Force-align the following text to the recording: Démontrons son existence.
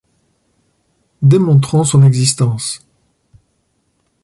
Démontrons 1.21 1.83
son 1.83 2.01
existence. 2.01 2.83